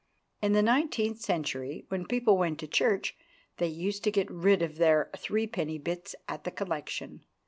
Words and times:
In 0.41 0.53
the 0.53 0.63
nineteenth 0.63 1.19
century, 1.19 1.85
when 1.89 2.07
people 2.07 2.35
went 2.35 2.59
to 2.61 2.67
church, 2.67 3.15
they 3.57 3.67
used 3.67 4.03
to 4.05 4.11
get 4.11 4.31
rid 4.31 4.63
of 4.63 4.77
their 4.77 5.11
threepenny 5.15 5.77
bits 5.77 6.15
at 6.27 6.43
the 6.43 6.49
collection. 6.49 7.23